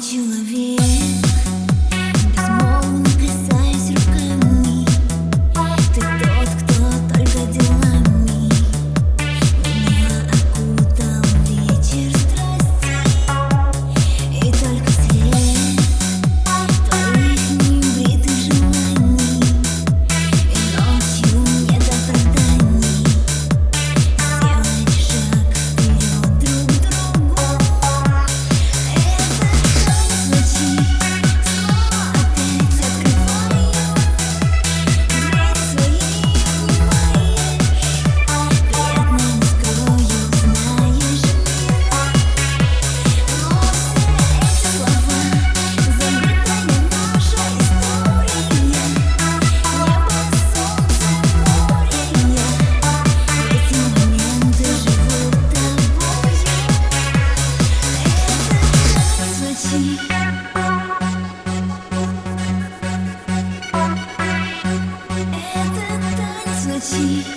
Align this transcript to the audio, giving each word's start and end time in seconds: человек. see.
человек. 0.00 0.93
see. 66.94 67.33